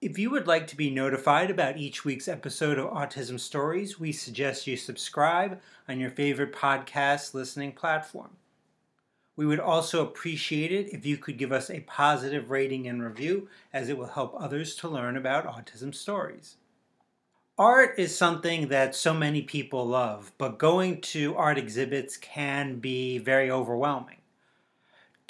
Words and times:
If 0.00 0.18
you 0.18 0.30
would 0.30 0.46
like 0.46 0.66
to 0.68 0.78
be 0.78 0.88
notified 0.88 1.50
about 1.50 1.76
each 1.76 2.06
week's 2.06 2.26
episode 2.26 2.78
of 2.78 2.90
Autism 2.90 3.38
Stories, 3.38 4.00
we 4.00 4.12
suggest 4.12 4.66
you 4.66 4.74
subscribe 4.78 5.60
on 5.86 6.00
your 6.00 6.08
favorite 6.08 6.54
podcast 6.54 7.34
listening 7.34 7.72
platform. 7.72 8.30
We 9.36 9.44
would 9.44 9.60
also 9.60 10.02
appreciate 10.02 10.72
it 10.72 10.88
if 10.88 11.04
you 11.04 11.18
could 11.18 11.36
give 11.36 11.52
us 11.52 11.68
a 11.68 11.80
positive 11.80 12.50
rating 12.50 12.88
and 12.88 13.04
review, 13.04 13.48
as 13.74 13.90
it 13.90 13.98
will 13.98 14.06
help 14.06 14.34
others 14.38 14.74
to 14.76 14.88
learn 14.88 15.18
about 15.18 15.44
autism 15.44 15.94
stories. 15.94 16.56
Art 17.58 17.98
is 17.98 18.16
something 18.16 18.68
that 18.68 18.94
so 18.94 19.12
many 19.12 19.42
people 19.42 19.84
love, 19.84 20.32
but 20.38 20.56
going 20.56 21.02
to 21.02 21.36
art 21.36 21.58
exhibits 21.58 22.16
can 22.16 22.78
be 22.78 23.18
very 23.18 23.50
overwhelming. 23.50 24.19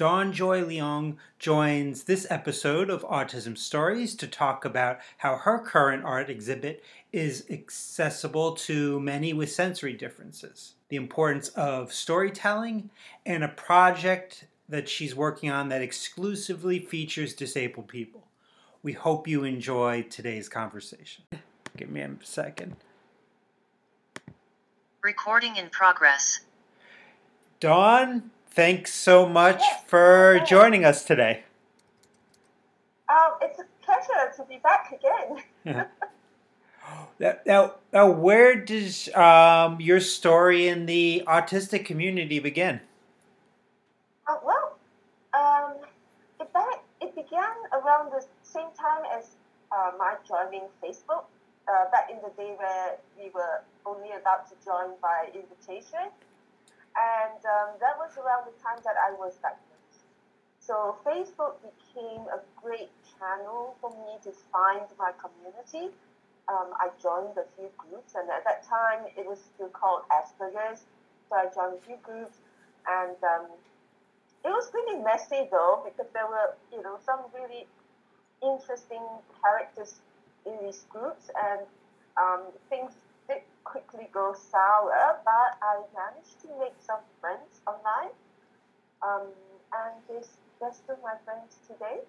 Dawn 0.01 0.33
Joy 0.33 0.63
Leong 0.63 1.17
joins 1.39 2.05
this 2.05 2.27
episode 2.31 2.89
of 2.89 3.03
Autism 3.03 3.59
Stories 3.59 4.15
to 4.15 4.27
talk 4.27 4.65
about 4.65 4.99
how 5.19 5.37
her 5.37 5.59
current 5.59 6.07
art 6.07 6.31
exhibit 6.31 6.83
is 7.13 7.45
accessible 7.51 8.53
to 8.53 8.99
many 8.99 9.35
with 9.35 9.53
sensory 9.53 9.93
differences, 9.93 10.73
the 10.89 10.97
importance 10.97 11.49
of 11.49 11.93
storytelling, 11.93 12.89
and 13.27 13.45
a 13.45 13.49
project 13.49 14.47
that 14.71 14.89
she's 14.89 15.15
working 15.15 15.51
on 15.51 15.69
that 15.69 15.83
exclusively 15.83 16.79
features 16.79 17.35
disabled 17.35 17.89
people. 17.89 18.27
We 18.83 18.95
hope 18.95 19.29
you 19.29 19.45
enjoy 19.45 20.07
today's 20.09 20.49
conversation. 20.49 21.25
Give 21.77 21.91
me 21.91 22.01
a 22.01 22.11
second. 22.23 22.77
Recording 25.03 25.57
in 25.57 25.69
progress. 25.69 26.41
Dawn, 27.61 28.31
thanks 28.51 28.93
so 28.93 29.29
much 29.29 29.63
for 29.87 30.41
joining 30.47 30.85
us 30.85 31.05
today. 31.05 31.45
Um, 33.09 33.33
it's 33.43 33.59
a 33.59 33.65
pleasure 33.83 34.33
to 34.37 34.45
be 34.45 34.59
back 34.63 34.93
again. 34.93 35.87
Now, 37.19 37.35
now, 37.47 37.75
now 37.93 38.11
where 38.11 38.57
does 38.57 39.15
um, 39.15 39.81
your 39.81 40.01
story 40.01 40.69
in 40.69 40.87
the 40.87 41.23
autistic 41.27 41.85
community 41.85 42.39
begin? 42.39 42.81
Uh, 44.27 44.37
well, 44.45 44.79
um, 45.35 45.75
it, 46.41 46.53
back, 46.53 46.83
it 47.01 47.15
began 47.15 47.53
around 47.73 48.11
the 48.11 48.25
same 48.43 48.69
time 48.79 49.03
as 49.17 49.37
uh, 49.71 49.93
my 49.99 50.15
joining 50.27 50.63
Facebook. 50.83 51.25
Uh, 51.69 51.91
back 51.93 52.11
in 52.11 52.17
the 52.17 52.31
day 52.37 52.55
where 52.57 52.97
we 53.17 53.31
were 53.31 53.61
only 53.87 54.09
allowed 54.09 54.43
to 54.49 54.57
join 54.65 54.91
by 55.01 55.29
invitation. 55.35 56.11
And 56.97 57.41
um, 57.47 57.79
that 57.81 57.97
was 57.99 58.17
around 58.19 58.47
the 58.51 58.57
time 58.63 58.79
that 58.85 58.97
I 58.99 59.13
was 59.15 59.39
diagnosed. 59.39 60.05
So 60.59 60.97
Facebook 61.05 61.57
became 61.63 62.27
a 62.29 62.41
great 62.61 62.91
channel 63.19 63.75
for 63.81 63.91
me 63.91 64.19
to 64.25 64.33
find 64.53 64.87
my 64.99 65.13
community. 65.19 65.95
Um, 66.49 66.75
I 66.79 66.91
joined 67.01 67.39
a 67.39 67.47
few 67.57 67.71
groups, 67.79 68.15
and 68.15 68.29
at 68.31 68.45
that 68.45 68.67
time 68.67 69.07
it 69.17 69.27
was 69.27 69.39
still 69.55 69.69
called 69.69 70.03
Asperger's. 70.11 70.85
So 71.29 71.37
I 71.37 71.47
joined 71.55 71.79
a 71.79 71.87
few 71.87 71.97
groups, 72.03 72.39
and 72.87 73.17
um, 73.23 73.47
it 74.45 74.49
was 74.49 74.71
really 74.75 75.03
messy 75.03 75.49
though 75.51 75.83
because 75.85 76.11
there 76.13 76.27
were, 76.27 76.57
you 76.73 76.83
know, 76.83 76.99
some 77.05 77.21
really 77.35 77.67
interesting 78.43 79.03
characters 79.43 80.01
in 80.47 80.59
these 80.65 80.85
groups, 80.89 81.31
and 81.35 81.61
um, 82.17 82.43
things 82.69 82.93
quickly 83.71 84.09
go 84.13 84.35
sour, 84.35 85.21
but 85.25 85.51
I 85.63 85.83
managed 85.95 86.41
to 86.43 86.49
make 86.59 86.75
some 86.81 86.99
friends 87.21 87.63
online, 87.67 88.11
um, 89.01 89.29
and 89.73 89.95
they, 90.09 90.27
they're 90.61 90.73
still 90.73 90.99
my 91.03 91.15
friends 91.25 91.57
today. 91.69 92.01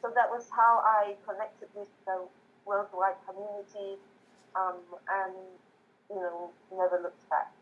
So 0.00 0.12
that 0.14 0.30
was 0.30 0.48
how 0.54 0.80
I 0.84 1.16
connected 1.26 1.68
with 1.74 1.88
the 2.06 2.26
worldwide 2.64 3.18
community, 3.26 3.98
um, 4.54 4.76
and 5.10 5.34
you 6.10 6.16
know, 6.16 6.50
never 6.72 7.00
looked 7.02 7.28
back. 7.28 7.52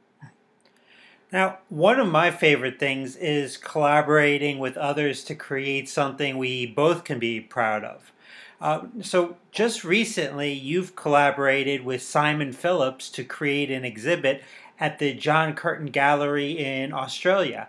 Now, 1.33 1.59
one 1.69 2.01
of 2.01 2.09
my 2.09 2.31
favorite 2.31 2.79
things 2.79 3.17
is 3.17 3.57
collaborating 3.59 4.59
with 4.59 4.77
others 4.79 5.25
to 5.25 5.35
create 5.35 5.89
something 5.89 6.39
we 6.39 6.65
both 6.65 7.05
can 7.05 7.19
be 7.19 7.41
proud 7.41 7.85
of. 7.85 8.13
Uh, 8.61 8.87
so, 9.03 9.37
just 9.53 9.85
recently, 9.85 10.53
you've 10.53 10.97
collaborated 10.97 11.85
with 11.85 12.03
Simon 12.03 12.53
Phillips 12.53 13.09
to 13.11 13.23
create 13.23 13.71
an 13.71 13.85
exhibit 13.85 14.43
at 14.81 14.99
the 14.99 15.15
John 15.15 15.55
Curtin 15.55 15.87
Gallery 15.87 16.59
in 16.59 16.93
Australia. 16.93 17.69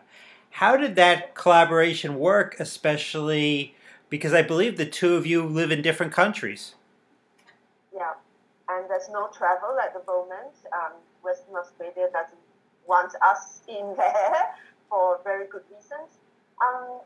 How 0.52 0.76
did 0.78 0.96
that 0.96 1.36
collaboration 1.36 2.18
work, 2.18 2.56
especially 2.60 3.76
because 4.10 4.34
I 4.34 4.42
believe 4.42 4.78
the 4.78 4.86
two 4.86 5.16
of 5.16 5.28
you 5.28 5.44
live 5.44 5.72
in 5.72 5.82
different 5.84 6.12
countries? 6.12 6.74
Yeah, 7.94 8.14
and 8.68 8.90
there's 8.90 9.10
no 9.12 9.30
travel 9.36 9.78
at 9.84 9.94
the 9.94 10.02
moment. 10.12 10.54
Um, 10.74 10.94
Western 11.24 11.56
Australia 11.56 12.10
doesn't 12.12 12.40
want 12.88 13.14
us 13.24 13.62
in 13.68 13.94
there 13.96 14.56
for 14.90 15.20
very 15.24 15.48
good 15.48 15.64
reasons. 15.70 16.18
Um, 16.62 17.02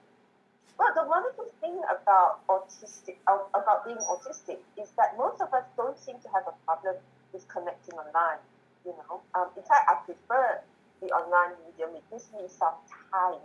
well, 0.77 0.93
the 0.95 1.07
wonderful 1.07 1.45
thing 1.61 1.81
about 1.89 2.45
autistic 2.47 3.17
about 3.27 3.85
being 3.85 3.97
autistic 3.97 4.57
is 4.77 4.89
that 4.97 5.17
most 5.17 5.41
of 5.41 5.53
us 5.53 5.63
don't 5.77 5.97
seem 5.97 6.15
to 6.19 6.29
have 6.33 6.43
a 6.47 6.55
problem 6.65 6.95
with 7.31 7.47
connecting 7.47 7.95
online. 7.95 8.39
You 8.85 8.93
know, 8.97 9.21
um, 9.35 9.47
in 9.55 9.63
fact, 9.63 9.89
I 9.89 9.95
prefer 10.05 10.61
the 11.01 11.07
online 11.07 11.55
medium. 11.65 11.95
It 11.95 12.03
gives 12.11 12.29
me 12.33 12.47
some 12.47 12.73
time 13.11 13.41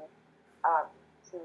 um, 0.64 0.86
to 1.30 1.38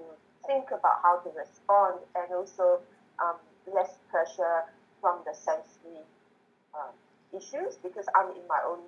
think 0.47 0.71
about 0.71 1.01
how 1.03 1.19
to 1.19 1.29
respond, 1.37 1.99
and 2.15 2.31
also 2.33 2.79
um, 3.19 3.35
less 3.71 3.97
pressure 4.09 4.63
from 5.01 5.19
the 5.25 5.33
sensory 5.33 6.01
um, 6.73 6.91
issues 7.35 7.75
because 7.83 8.05
I'm 8.15 8.29
in 8.31 8.47
my 8.47 8.59
own 8.65 8.79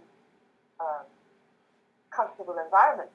um, 0.79 1.05
comfortable 2.09 2.57
environment. 2.57 3.09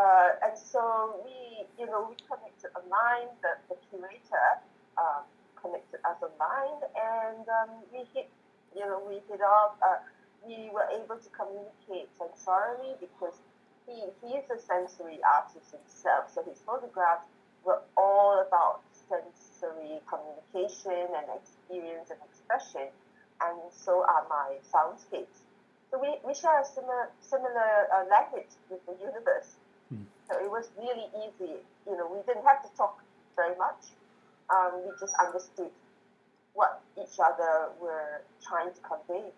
Uh, 0.00 0.48
and 0.48 0.56
so 0.56 1.20
we, 1.24 1.68
you 1.76 1.84
know, 1.84 2.08
we 2.08 2.16
connected 2.24 2.72
online. 2.72 3.28
The, 3.44 3.60
the 3.68 3.76
curator 3.92 4.48
um, 4.96 5.28
connected 5.60 6.00
us 6.08 6.16
online, 6.24 6.80
and 6.96 7.44
um, 7.44 7.84
we 7.92 8.08
hit, 8.16 8.32
you 8.72 8.80
know, 8.80 9.04
we 9.04 9.20
hit 9.28 9.44
off. 9.44 9.76
Uh, 9.84 10.00
we 10.40 10.72
were 10.72 10.88
able 10.88 11.20
to 11.20 11.28
communicate 11.36 12.08
sensorily 12.16 12.96
because 12.96 13.36
he, 13.84 14.08
he 14.24 14.40
is 14.40 14.48
a 14.48 14.56
sensory 14.56 15.20
artist 15.20 15.68
himself. 15.68 16.32
So 16.32 16.40
his 16.48 16.56
photographs 16.64 17.28
were 17.64 17.84
all 17.96 18.40
about 18.40 18.80
sensory 19.04 20.00
communication 20.08 21.12
and 21.12 21.28
experience 21.36 22.08
and 22.08 22.20
expression, 22.24 22.88
and 23.44 23.56
so 23.68 24.00
are 24.08 24.24
my 24.32 24.56
soundscapes. 24.64 25.44
So 25.90 26.00
we, 26.00 26.16
we 26.24 26.32
share 26.32 26.56
a 26.56 26.64
similar 26.64 27.12
similar 27.20 27.84
uh, 27.92 28.08
language 28.08 28.48
with 28.72 28.80
the 28.88 28.96
universe. 28.96 29.59
So 30.28 30.38
it 30.38 30.50
was 30.50 30.68
really 30.78 31.08
easy. 31.18 31.54
You 31.86 31.96
know, 31.96 32.08
we 32.10 32.18
didn't 32.26 32.46
have 32.46 32.62
to 32.62 32.76
talk 32.76 33.02
very 33.36 33.56
much. 33.56 33.90
Um, 34.48 34.82
we 34.84 34.92
just 35.00 35.14
understood 35.20 35.70
what 36.54 36.80
each 36.96 37.18
other 37.18 37.70
were 37.80 38.22
trying 38.42 38.70
to 38.72 38.80
convey. 38.80 39.30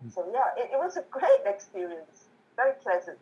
And 0.00 0.12
so 0.12 0.26
yeah, 0.32 0.62
it, 0.62 0.70
it 0.72 0.78
was 0.78 0.96
a 0.96 1.04
great 1.10 1.44
experience. 1.46 2.24
Very 2.56 2.74
pleasant. 2.82 3.18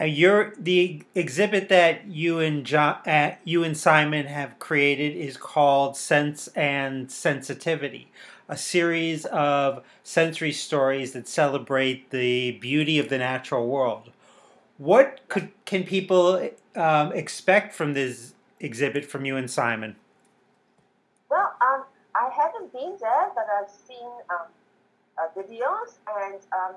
Uh, 0.00 0.04
your 0.04 0.54
the 0.58 1.02
exhibit 1.14 1.68
that 1.68 2.06
you 2.06 2.38
and 2.38 2.64
John, 2.64 2.96
uh, 3.06 3.34
you 3.44 3.64
and 3.64 3.76
Simon 3.76 4.26
have 4.26 4.58
created 4.58 5.16
is 5.16 5.36
called 5.36 5.96
Sense 5.96 6.48
and 6.48 7.10
Sensitivity, 7.10 8.08
a 8.48 8.56
series 8.56 9.24
of 9.26 9.82
sensory 10.04 10.52
stories 10.52 11.12
that 11.12 11.26
celebrate 11.26 12.10
the 12.10 12.52
beauty 12.52 12.98
of 12.98 13.08
the 13.08 13.18
natural 13.18 13.66
world. 13.66 14.10
What 14.78 15.20
could 15.28 15.50
can 15.64 15.82
people 15.82 16.50
um, 16.76 17.12
expect 17.12 17.74
from 17.74 17.94
this 17.94 18.34
exhibit 18.60 19.04
from 19.04 19.24
you 19.24 19.36
and 19.36 19.50
Simon? 19.50 19.96
Well, 21.28 21.52
um, 21.60 21.84
I 22.14 22.30
haven't 22.30 22.72
been 22.72 22.96
there, 23.00 23.30
but 23.34 23.46
I've 23.50 23.70
seen 23.70 24.06
um, 24.30 24.46
uh, 25.18 25.28
videos, 25.36 25.98
and 26.06 26.38
um, 26.54 26.76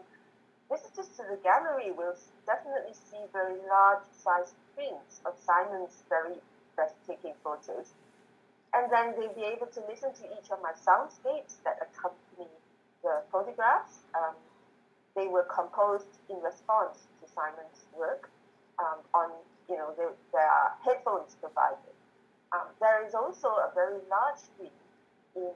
visitors 0.69 1.09
to 1.17 1.23
the 1.29 1.37
gallery 1.43 1.91
will 1.91 2.17
definitely 2.47 2.93
see 2.93 3.21
very 3.31 3.61
large 3.69 4.03
size 4.17 4.53
prints 4.75 5.21
of 5.23 5.33
Simon's 5.37 6.03
very 6.09 6.41
breathtaking 6.75 7.33
photos. 7.43 7.93
And 8.73 8.91
then 8.91 9.13
they'll 9.13 9.35
be 9.35 9.43
able 9.43 9.67
to 9.67 9.81
listen 9.87 10.13
to 10.13 10.25
each 10.33 10.49
of 10.49 10.59
my 10.63 10.71
soundscapes 10.71 11.61
that 11.65 11.77
accompany 11.85 12.49
the 13.03 13.21
photographs. 13.31 13.99
Um, 14.15 14.33
they 15.15 15.27
were 15.27 15.43
composed 15.43 16.07
in 16.29 16.37
response 16.41 17.07
to 17.21 17.29
Simon's 17.29 17.85
work 17.97 18.29
um, 18.79 18.99
on, 19.13 19.31
you 19.69 19.77
know, 19.77 19.93
there, 19.97 20.11
there 20.31 20.47
are 20.47 20.73
headphones 20.83 21.35
provided. 21.39 21.95
Um, 22.53 22.67
there 22.79 23.05
is 23.05 23.13
also 23.13 23.47
a 23.47 23.71
very 23.73 23.99
large 24.09 24.39
screen 24.39 24.75
in 25.35 25.51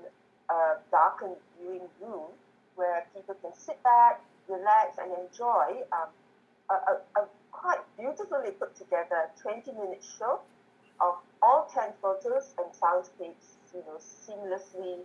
a 0.49 0.77
darkened 0.91 1.35
viewing 1.59 1.87
room 2.01 2.31
where 2.75 3.05
people 3.15 3.35
can 3.41 3.53
sit 3.53 3.81
back, 3.83 4.21
relax, 4.47 4.97
and 4.97 5.11
enjoy 5.11 5.83
um, 5.91 6.09
a, 6.69 6.73
a, 6.73 7.21
a 7.21 7.27
quite 7.51 7.79
beautifully 7.97 8.51
put 8.51 8.75
together 8.75 9.29
20 9.41 9.71
minute 9.71 10.03
show 10.17 10.39
of 11.01 11.15
all 11.41 11.69
10 11.73 11.91
photos 12.01 12.53
and 12.57 12.67
soundscapes, 12.71 13.57
you 13.73 13.81
know, 13.87 13.97
seamlessly 13.99 14.99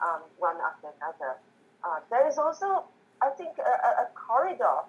um, 0.00 0.22
one 0.38 0.56
after 0.64 0.88
another. 1.00 1.36
Uh, 1.84 2.00
there 2.10 2.26
is 2.26 2.38
also, 2.38 2.84
I 3.22 3.30
think, 3.30 3.58
a, 3.58 4.02
a 4.02 4.06
corridor 4.14 4.84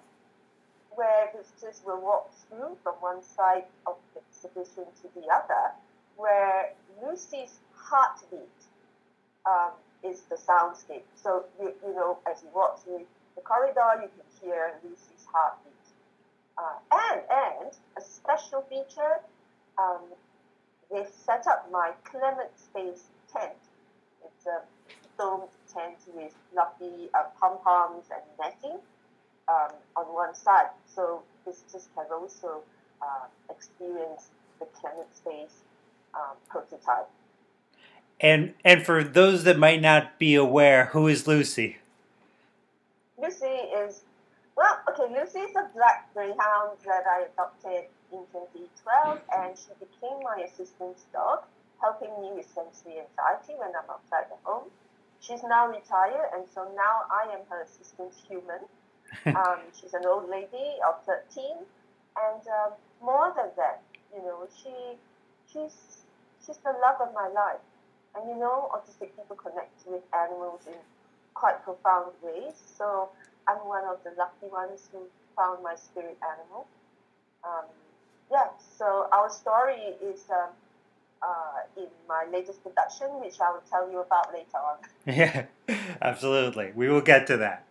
where 0.94 1.30
visitors 1.36 1.80
will 1.86 2.00
walk 2.00 2.30
through 2.48 2.76
from 2.82 2.94
one 3.00 3.22
side 3.22 3.64
of 3.86 3.96
the 4.14 4.20
exhibition 4.20 4.84
to 5.02 5.08
the 5.14 5.26
other, 5.28 5.72
where 6.16 6.72
Lucy's 7.02 7.58
heartbeat 7.74 8.58
um, 9.46 9.70
is 10.02 10.22
the 10.22 10.36
soundscape. 10.36 11.06
So, 11.14 11.44
you, 11.60 11.72
you 11.86 11.94
know, 11.94 12.18
as 12.30 12.42
you 12.42 12.48
walk 12.54 12.82
through 12.82 13.06
the 13.36 13.42
corridor, 13.42 14.02
you 14.02 14.08
can 14.08 14.26
hear 14.42 14.74
Lucy's 14.82 15.26
heartbeat. 15.32 15.72
Uh, 16.58 16.78
and, 16.90 17.20
and 17.30 17.72
a 17.96 18.00
special 18.00 18.62
feature, 18.68 19.20
um, 19.78 20.02
they've 20.90 21.08
set 21.24 21.46
up 21.46 21.68
my 21.70 21.92
Clement 22.02 22.50
Space 22.58 23.04
tent. 23.32 23.52
It's 24.24 24.46
a 24.46 24.62
domed 25.16 25.48
tent 25.72 25.96
with 26.14 26.34
fluffy 26.52 27.08
uh, 27.14 27.24
pom 27.40 27.58
poms 27.62 28.04
and 28.12 28.22
netting 28.38 28.78
um, 29.48 29.72
on 29.96 30.04
one 30.06 30.34
side. 30.34 30.68
So 30.86 31.22
visitors 31.44 31.88
can 31.94 32.06
also 32.12 32.62
uh, 33.02 33.26
experience 33.50 34.30
the 34.58 34.66
Clement 34.66 35.14
Space 35.14 35.62
um, 36.14 36.36
prototype. 36.48 37.08
And 38.20 38.54
and 38.64 38.84
for 38.84 39.04
those 39.04 39.44
that 39.44 39.58
might 39.58 39.80
not 39.80 40.18
be 40.18 40.34
aware, 40.34 40.86
who 40.86 41.06
is 41.06 41.28
Lucy? 41.28 41.78
Lucy 43.16 43.46
is 43.46 44.02
well, 44.56 44.80
okay. 44.90 45.06
Lucy 45.14 45.38
is 45.38 45.54
a 45.54 45.70
black 45.72 46.12
greyhound 46.12 46.82
that 46.84 47.06
I 47.06 47.30
adopted 47.30 47.86
in 48.10 48.26
2012, 48.34 49.20
and 49.38 49.54
she 49.54 49.70
became 49.78 50.18
my 50.26 50.42
assistant 50.42 50.98
dog, 51.12 51.46
helping 51.80 52.10
me 52.20 52.34
with 52.34 52.46
sensory 52.50 52.98
anxiety 52.98 53.54
when 53.54 53.70
I'm 53.70 53.86
outside 53.86 54.26
the 54.26 54.38
home. 54.42 54.66
She's 55.20 55.42
now 55.42 55.68
retired, 55.68 56.30
and 56.34 56.44
so 56.54 56.64
now 56.76 57.02
I 57.10 57.32
am 57.34 57.40
her 57.50 57.62
assistant 57.62 58.12
human. 58.28 58.62
um, 59.36 59.58
she's 59.78 59.94
an 59.94 60.04
old 60.06 60.28
lady 60.30 60.78
of 60.86 61.02
13, 61.04 61.44
and 61.56 62.42
um, 62.46 62.72
more 63.02 63.32
than 63.36 63.50
that, 63.56 63.82
you 64.14 64.22
know, 64.22 64.46
she 64.62 64.96
she's 65.52 66.04
she's 66.44 66.58
the 66.58 66.72
love 66.80 67.00
of 67.00 67.12
my 67.14 67.28
life. 67.28 67.62
And 68.14 68.28
you 68.28 68.36
know, 68.36 68.70
autistic 68.74 69.14
people 69.16 69.36
connect 69.36 69.86
with 69.86 70.02
animals 70.14 70.62
in 70.66 70.74
quite 71.34 71.62
profound 71.62 72.12
ways. 72.22 72.54
So 72.76 73.10
I'm 73.46 73.58
one 73.68 73.84
of 73.84 74.02
the 74.04 74.10
lucky 74.18 74.50
ones 74.50 74.88
who 74.92 75.06
found 75.36 75.62
my 75.62 75.74
spirit 75.76 76.18
animal. 76.22 76.66
Um, 77.44 77.64
yeah, 78.30 78.48
so 78.76 79.08
our 79.12 79.30
story 79.30 79.94
is 80.02 80.24
um, 80.30 80.50
uh, 81.22 81.80
in 81.80 81.88
my 82.08 82.24
latest 82.32 82.62
production, 82.62 83.08
which 83.20 83.40
I 83.40 83.50
will 83.52 83.62
tell 83.68 83.90
you 83.90 84.00
about 84.00 84.32
later 84.32 84.56
on. 84.56 84.76
Yeah, 85.06 85.46
absolutely. 86.02 86.72
We 86.74 86.88
will 86.88 87.00
get 87.00 87.26
to 87.28 87.36
that. 87.38 87.64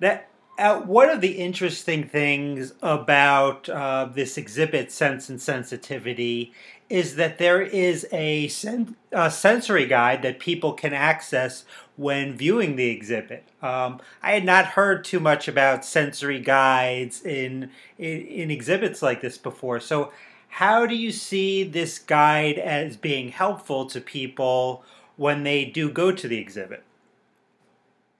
That 0.00 0.28
uh, 0.58 0.80
one 0.80 1.08
of 1.08 1.20
the 1.20 1.38
interesting 1.38 2.06
things 2.06 2.74
about 2.82 3.68
uh, 3.68 4.08
this 4.12 4.36
exhibit, 4.36 4.92
Sense 4.92 5.28
and 5.28 5.40
Sensitivity, 5.40 6.52
is 6.90 7.16
that 7.16 7.38
there 7.38 7.62
is 7.62 8.06
a, 8.12 8.48
sen- 8.48 8.96
a, 9.12 9.30
sensory 9.30 9.86
guide 9.86 10.20
that 10.22 10.38
people 10.38 10.74
can 10.74 10.92
access 10.92 11.64
when 11.96 12.36
viewing 12.36 12.76
the 12.76 12.90
exhibit. 12.90 13.44
Um, 13.62 14.00
I 14.22 14.32
had 14.32 14.44
not 14.44 14.66
heard 14.66 15.04
too 15.04 15.18
much 15.18 15.48
about 15.48 15.86
sensory 15.86 16.38
guides 16.38 17.24
in, 17.24 17.70
in, 17.96 18.20
in 18.26 18.50
exhibits 18.50 19.00
like 19.00 19.22
this 19.22 19.38
before. 19.38 19.80
So, 19.80 20.12
how 20.56 20.84
do 20.84 20.94
you 20.94 21.10
see 21.10 21.64
this 21.64 21.98
guide 21.98 22.58
as 22.58 22.98
being 22.98 23.30
helpful 23.30 23.86
to 23.86 24.00
people 24.02 24.84
when 25.16 25.44
they 25.44 25.64
do 25.64 25.90
go 25.90 26.12
to 26.12 26.28
the 26.28 26.36
exhibit? 26.36 26.84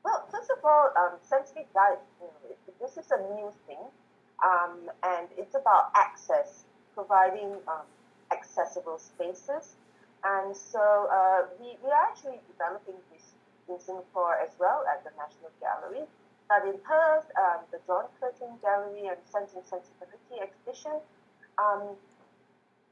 Well, 0.02 0.26
first 0.32 0.50
of 0.50 0.64
all, 0.64 0.92
um, 0.96 1.18
sensory 1.20 1.66
guides 1.74 2.00
this 2.80 2.96
is 2.96 3.12
a 3.12 3.20
new 3.36 3.52
thing, 3.66 3.84
um, 4.42 4.90
and 5.04 5.28
it's 5.36 5.54
about 5.54 5.92
access, 5.94 6.64
providing 6.94 7.52
um, 7.68 7.84
accessible 8.32 8.98
spaces. 8.98 9.76
And 10.24 10.56
so 10.56 11.08
uh, 11.12 11.46
we, 11.60 11.76
we 11.84 11.90
are 11.90 12.02
actually 12.08 12.40
developing 12.50 12.96
this 13.12 13.36
in 13.68 13.78
Singapore 13.78 14.40
as 14.42 14.50
well 14.58 14.84
at 14.90 15.04
the 15.04 15.10
National 15.20 15.52
Gallery. 15.60 16.08
But 16.48 16.64
in 16.64 16.80
Perth, 16.80 17.30
um, 17.36 17.60
the 17.70 17.78
John 17.86 18.06
Curtin 18.18 18.56
Gallery 18.62 19.06
and 19.06 19.20
Sense 19.30 19.52
and 19.54 19.64
Sensibility 19.64 20.40
exhibition, 20.40 20.98
um, 21.58 21.94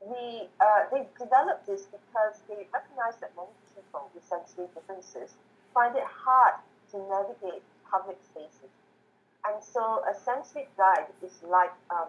we 0.05 0.49
uh, 0.61 0.82
they 0.93 1.06
developed 1.19 1.67
this 1.67 1.87
because 1.87 2.41
they 2.49 2.67
recognize 2.73 3.17
that 3.20 3.32
many 3.37 3.52
people 3.75 4.11
with 4.14 4.25
sensory 4.25 4.67
differences 4.75 5.35
find 5.75 5.97
it 5.97 6.05
hard 6.06 6.56
to 6.93 6.99
navigate 7.08 7.62
public 7.91 8.19
spaces 8.25 8.70
and 9.47 9.62
so 9.62 10.02
a 10.05 10.14
sensory 10.14 10.69
guide 10.76 11.08
is 11.25 11.43
like 11.49 11.73
um, 11.91 12.08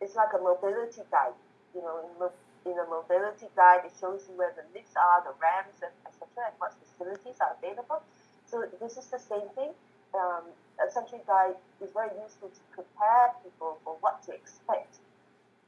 it's 0.00 0.14
like 0.16 0.30
a 0.34 0.42
mobility 0.42 1.02
guide. 1.10 1.34
You 1.74 1.82
know, 1.82 1.98
in, 2.06 2.12
mo- 2.20 2.38
in 2.66 2.78
a 2.78 2.86
mobility 2.88 3.48
guide, 3.56 3.82
it 3.84 3.92
shows 4.00 4.26
you 4.28 4.36
where 4.38 4.54
the 4.54 4.64
lifts 4.74 4.94
are, 4.96 5.24
the 5.26 5.34
ramps, 5.42 5.82
etc., 5.82 6.52
and 6.52 6.54
what 6.58 6.74
facilities 6.78 7.38
are 7.40 7.56
available. 7.58 8.02
So 8.46 8.64
this 8.80 8.96
is 8.96 9.06
the 9.10 9.18
same 9.18 9.48
thing. 9.54 9.72
Um, 10.14 10.54
a 10.78 10.90
sensory 10.90 11.20
guide 11.26 11.58
is 11.82 11.90
very 11.92 12.14
useful 12.22 12.48
to 12.48 12.62
prepare 12.72 13.34
people 13.42 13.78
for 13.84 13.98
what 14.00 14.22
to 14.26 14.32
expect, 14.32 15.02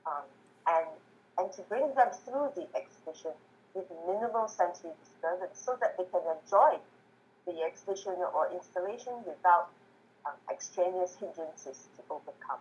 um, 0.06 0.24
and 0.68 0.88
and 1.40 1.52
to 1.52 1.62
bring 1.62 1.94
them 1.94 2.08
through 2.24 2.52
the 2.54 2.66
exhibition 2.76 3.32
with 3.74 3.86
minimal 4.06 4.46
sensory 4.48 4.90
disturbance, 5.02 5.58
so 5.58 5.76
that 5.80 5.96
they 5.96 6.04
can 6.04 6.20
enjoy 6.36 6.78
the 7.46 7.62
exhibition 7.62 8.14
or 8.34 8.50
installation 8.52 9.14
without 9.26 9.70
um, 10.26 10.32
extraneous 10.52 11.16
hindrances 11.18 11.88
to 11.96 12.02
overcome. 12.10 12.58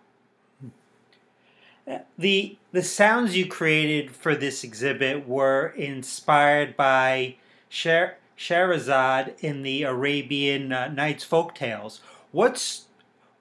The 2.18 2.58
the 2.72 2.84
sounds 2.84 3.36
you 3.36 3.48
created 3.48 4.16
for 4.16 4.36
this 4.36 4.64
exhibit 4.64 5.28
were 5.28 5.74
inspired 5.76 6.78
by 6.78 7.36
Sher- 7.68 8.18
Scheherazade 8.36 9.34
in 9.40 9.64
the 9.64 9.84
Arabian 9.84 10.72
uh, 10.72 10.88
Nights 10.90 11.24
folk 11.24 11.56
tales. 11.56 12.02
What's 12.32 12.86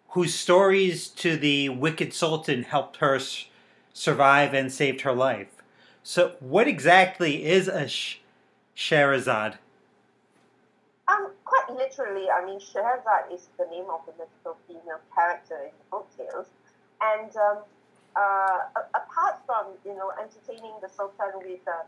whose 0.09 0.35
stories 0.35 1.09
to 1.09 1.37
the 1.37 1.69
wicked 1.69 2.15
sultan 2.15 2.63
helped 2.63 2.97
her 2.97 3.21
survive 3.99 4.55
and 4.55 4.73
saved 4.73 5.01
her 5.01 5.13
life. 5.13 5.49
So, 6.03 6.37
what 6.41 6.69
exactly 6.69 7.45
is 7.45 7.67
a 7.67 7.89
sh- 7.89 8.19
Scheherazade? 8.75 9.59
Um, 11.09 11.33
quite 11.45 11.77
literally, 11.77 12.31
I 12.31 12.45
mean, 12.47 12.61
Scheherazade 12.61 13.33
is 13.33 13.49
the 13.59 13.67
name 13.67 13.87
of 13.91 14.01
the 14.07 14.13
mythical 14.13 14.57
female 14.67 15.01
character 15.15 15.59
in 15.65 15.73
folk 15.91 16.07
tales. 16.17 16.47
And 17.01 17.35
um, 17.37 17.59
uh, 18.15 18.59
apart 18.95 19.41
from, 19.47 19.67
you 19.85 19.95
know, 19.95 20.13
entertaining 20.21 20.75
the 20.81 20.89
Sultan 20.89 21.33
with 21.43 21.67
uh, 21.67 21.83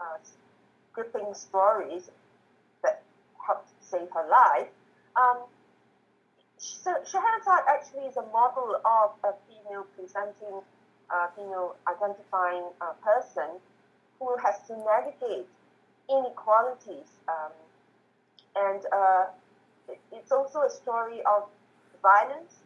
uh, 0.00 0.18
gripping 0.92 1.32
stories 1.32 2.10
that 2.82 3.02
helped 3.46 3.70
save 3.80 4.08
her 4.14 4.26
life, 4.28 4.68
um, 5.16 5.38
so 6.58 6.94
Scheherazade 7.04 7.64
actually 7.68 8.06
is 8.06 8.16
a 8.16 8.26
model 8.32 8.76
of 8.84 9.10
a 9.24 9.34
female 9.46 9.86
presenting, 9.96 10.62
uh, 11.10 11.28
female 11.36 11.76
identifying 11.88 12.64
uh, 12.80 12.92
person 13.02 13.58
who 14.18 14.36
has 14.42 14.60
to 14.66 14.76
navigate 14.76 15.46
inequalities 16.08 17.08
um, 17.28 17.52
and 18.56 18.82
uh, 18.92 19.26
it's 20.12 20.32
also 20.32 20.62
a 20.62 20.70
story 20.70 21.20
of 21.24 21.48
violence 22.02 22.56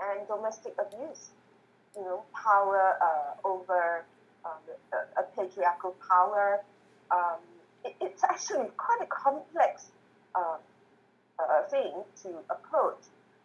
and 0.00 0.26
domestic 0.28 0.74
abuse. 0.78 1.30
You 1.96 2.02
know, 2.02 2.22
power 2.34 2.94
uh, 3.00 3.48
over 3.48 4.04
um, 4.44 4.52
a, 4.92 5.20
a, 5.20 5.24
patriarchal 5.34 5.96
power. 6.08 6.60
Um, 7.10 7.38
it, 7.84 7.96
it's 8.00 8.22
actually 8.22 8.68
quite 8.76 9.00
a 9.02 9.06
complex 9.06 9.86
uh, 10.34 10.58
uh, 11.38 11.62
thing 11.70 11.92
to 12.22 12.28
approach. 12.50 12.98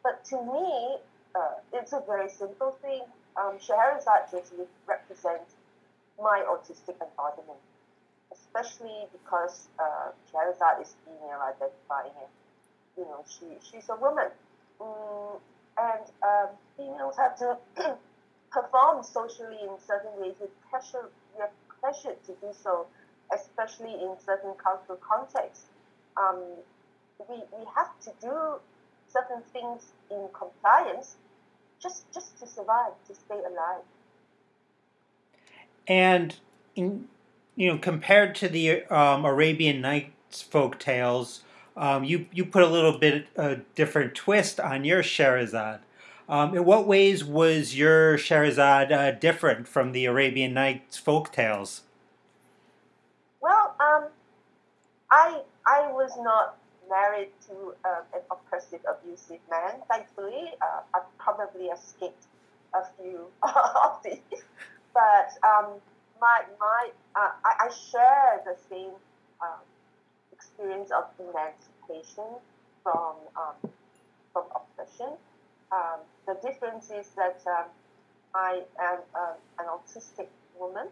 But 0.04 0.24
to 0.26 0.36
me, 0.36 0.98
uh, 1.36 1.56
it's 1.72 1.94
a 1.94 2.04
very 2.06 2.30
simple 2.30 2.78
thing. 2.82 3.02
Um, 3.38 3.58
Scheherazade 3.60 4.30
just 4.32 4.54
represents 4.88 5.56
my 6.20 6.44
autistic 6.48 6.96
embodiment 7.02 7.60
especially 8.34 9.06
because 9.12 9.68
uh, 9.80 10.12
Scheherazade 10.30 10.82
is 10.82 10.96
female 11.06 11.42
identifying 11.42 12.14
and 12.18 12.32
you 12.98 13.04
know 13.06 13.24
she 13.28 13.46
she's 13.62 13.90
a 13.90 13.96
woman, 13.96 14.30
mm, 14.80 15.40
and 15.78 16.06
um, 16.22 16.50
females 16.78 17.16
have 17.18 17.38
to 17.38 17.58
perform 18.52 19.04
socially 19.04 19.58
in 19.64 19.74
certain 19.80 20.12
ways, 20.20 20.36
we 20.40 20.48
pressure, 20.70 21.10
we 21.36 21.42
are 21.42 21.50
pressured 21.82 22.22
to 22.26 22.34
do 22.42 22.54
so, 22.54 22.86
especially 23.34 23.94
in 23.94 24.16
certain 24.24 24.54
cultural 24.62 25.00
contexts. 25.02 25.66
Um, 26.18 26.38
we, 27.28 27.38
we 27.58 27.66
have 27.76 27.90
to 28.02 28.12
do 28.22 28.62
certain 29.10 29.42
things 29.52 29.94
in 30.12 30.28
compliance 30.34 31.16
just, 31.84 32.12
just 32.14 32.40
to 32.40 32.48
survive, 32.48 32.94
to 33.08 33.14
stay 33.14 33.36
alive. 33.36 33.84
And, 35.88 36.36
in, 36.76 37.10
you 37.56 37.72
know, 37.72 37.78
compared 37.78 38.34
to 38.36 38.48
the 38.48 38.86
um, 38.86 39.26
Arabian 39.26 39.82
Nights 39.82 40.42
folk 40.42 40.80
tales, 40.80 41.44
um, 41.76 42.04
you, 42.04 42.28
you 42.32 42.46
put 42.46 42.64
a 42.64 42.68
little 42.68 42.98
bit 42.98 43.28
a 43.36 43.58
different 43.76 44.16
twist 44.16 44.60
on 44.60 44.86
your 44.86 45.04
Scheherazade. 45.04 45.82
Um, 46.30 46.56
in 46.56 46.64
what 46.64 46.88
ways 46.88 47.24
was 47.26 47.78
your 47.78 48.18
Scheherazade 48.18 48.92
uh, 48.92 49.12
different 49.12 49.68
from 49.68 49.92
the 49.92 50.06
Arabian 50.06 50.54
Nights 50.54 50.98
folk 50.98 51.34
tales? 51.34 51.82
Well, 53.42 53.76
um, 53.82 54.08
I 55.12 55.42
I 55.68 55.92
was 55.92 56.12
not 56.22 56.58
married 56.90 57.30
to 57.48 57.74
uh, 57.86 58.02
an 58.14 58.22
oppressive, 58.32 58.82
abusive 58.88 59.40
man. 59.50 59.82
Thankfully, 59.90 60.52
uh, 60.62 60.82
I 60.94 61.02
probably 61.18 61.68
escaped 61.68 62.26
a 62.74 62.84
few 62.98 63.28
of 63.44 64.02
these. 64.04 64.44
But 64.94 65.34
um, 65.44 65.82
my 66.22 66.44
my 66.60 66.90
uh, 67.16 67.32
I, 67.44 67.66
I, 67.66 67.70
share 67.74 68.42
the 68.46 68.56
same 68.70 68.92
um, 69.42 69.64
experience 70.32 70.92
of 70.92 71.06
emancipation 71.20 72.30
from 72.84 73.16
um, 73.36 73.72
from 74.32 74.46
oppression. 74.56 75.18
Um, 75.72 76.00
the 76.28 76.36
difference 76.36 76.92
is 76.92 77.08
that 77.16 77.42
um, 77.48 77.66
I 78.36 78.62
am 78.80 79.00
an 79.60 79.66
autistic 79.66 80.28
woman 80.60 80.88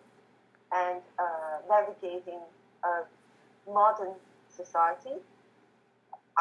and 0.72 1.02
uh, 1.20 1.60
navigating 1.70 2.40
a 2.84 3.72
modern 3.72 4.14
society. 4.50 5.16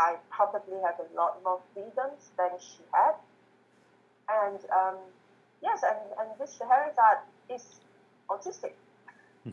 I 0.00 0.16
probably 0.30 0.78
have 0.83 0.99
a 0.99 1.14
lot 1.14 1.38
more 1.45 1.61
freedoms 1.75 2.30
than 2.38 2.50
she 2.59 2.83
had. 2.90 3.14
And 4.30 4.59
um, 4.71 4.97
yes, 5.62 5.83
and, 5.83 5.99
and 6.19 6.30
this 6.38 6.59
Scheherazade 6.59 7.23
is 7.50 7.80
autistic. 8.30 8.73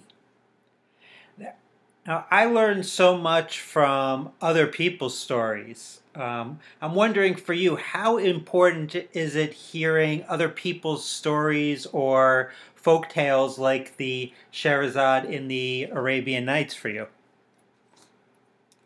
Now, 2.07 2.25
I 2.31 2.45
learned 2.45 2.85
so 2.85 3.17
much 3.17 3.59
from 3.59 4.31
other 4.41 4.65
people's 4.65 5.19
stories. 5.19 5.99
Um, 6.15 6.59
I'm 6.81 6.95
wondering 6.95 7.35
for 7.35 7.51
you, 7.51 7.75
how 7.75 8.15
important 8.15 8.95
is 9.11 9.35
it 9.35 9.51
hearing 9.51 10.23
other 10.29 10.47
people's 10.47 11.03
stories 11.03 11.85
or 11.87 12.53
folk 12.75 13.09
tales 13.09 13.59
like 13.59 13.97
the 13.97 14.31
Scheherazade 14.51 15.25
in 15.25 15.49
the 15.49 15.89
Arabian 15.91 16.45
Nights 16.45 16.73
for 16.73 16.87
you? 16.87 17.07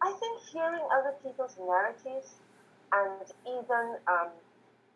I 0.01 0.11
think 0.13 0.41
hearing 0.51 0.81
people's 1.23 1.57
narratives 1.59 2.35
and 2.91 3.25
even 3.47 3.97
um, 4.07 4.29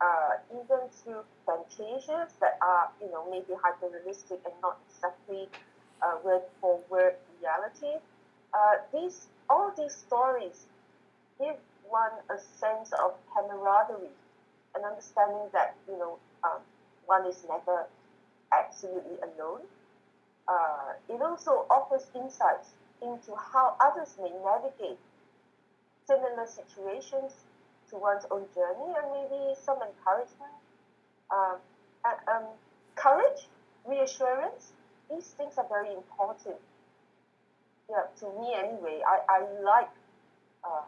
uh, 0.02 0.34
even 0.52 0.90
through 0.92 1.24
fantasias 1.48 2.32
that 2.40 2.58
are 2.62 2.90
you 3.02 3.10
know 3.12 3.30
maybe 3.30 3.54
hyper 3.62 3.88
realistic 3.90 4.40
and 4.46 4.54
not 4.62 4.78
exactly 4.90 5.48
uh, 6.02 6.18
word 6.24 6.42
for 6.60 6.80
word 6.90 7.16
reality 7.42 8.00
uh, 8.54 8.76
these 8.94 9.28
all 9.50 9.74
these 9.78 9.94
stories 9.94 10.66
give 11.40 11.56
one 11.90 12.12
a 12.30 12.38
sense 12.40 12.92
of 12.94 13.14
camaraderie 13.34 14.16
and 14.76 14.84
understanding 14.84 15.48
that 15.54 15.76
you 15.88 15.98
know 15.98 16.18
um, 16.44 16.60
one 17.06 17.26
is 17.26 17.44
never 17.48 17.86
absolutely 18.52 19.18
alone. 19.22 19.62
Uh, 20.48 20.94
it 21.10 21.22
also 21.22 21.66
offers 21.70 22.06
insights 22.16 22.70
into 23.02 23.36
how 23.36 23.76
others 23.80 24.16
may 24.22 24.32
navigate 24.44 25.00
similar 26.08 26.48
situations 26.48 27.34
to 27.90 27.98
one's 27.98 28.26
own 28.32 28.46
journey 28.54 28.94
and 28.98 29.12
maybe 29.12 29.54
some 29.64 29.78
encouragement, 29.82 30.56
um, 31.32 31.58
and, 32.06 32.18
um, 32.28 32.44
courage, 32.96 33.48
reassurance. 33.86 34.74
These 35.10 35.28
things 35.38 35.54
are 35.58 35.68
very 35.70 35.94
important 35.94 36.58
yeah, 37.90 38.04
to 38.20 38.26
me 38.40 38.54
anyway, 38.58 39.02
I, 39.06 39.20
I 39.30 39.62
like 39.64 39.90
uh, 40.64 40.82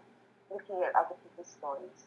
looking 0.52 0.78
at 0.84 0.96
other 0.96 1.16
people's 1.24 1.48
stories. 1.48 2.06